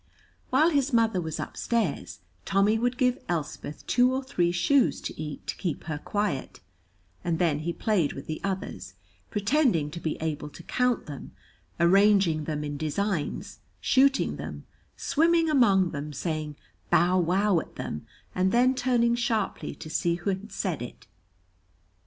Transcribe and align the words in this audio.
While 0.49 0.71
his 0.71 0.91
mother 0.91 1.21
was 1.21 1.39
upstairs 1.39 2.21
Tommy 2.43 2.79
would 2.79 2.97
give 2.97 3.21
Elspeth 3.29 3.85
two 3.85 4.11
or 4.11 4.23
three 4.23 4.51
shoes 4.51 4.99
to 4.99 5.21
eat 5.21 5.45
to 5.45 5.55
keep 5.57 5.83
her 5.83 5.99
quiet, 5.99 6.59
and 7.23 7.37
then 7.37 7.59
he 7.59 7.71
played 7.71 8.13
with 8.13 8.25
the 8.25 8.41
others, 8.43 8.95
pretending 9.29 9.91
to 9.91 9.99
be 9.99 10.15
able 10.19 10.49
to 10.49 10.63
count 10.63 11.05
them, 11.05 11.33
arranging 11.79 12.45
them 12.45 12.63
in 12.63 12.77
designs, 12.77 13.59
shooting 13.79 14.37
them, 14.37 14.65
swimming 14.97 15.51
among 15.51 15.91
them, 15.91 16.13
saying 16.13 16.55
"bow 16.89 17.19
wow" 17.19 17.59
at 17.59 17.75
them 17.75 18.07
and 18.33 18.51
then 18.51 18.73
turning 18.73 19.13
sharply 19.13 19.75
to 19.75 19.87
see 19.87 20.15
who 20.15 20.31
had 20.31 20.51
said 20.51 20.81
it. 20.81 21.05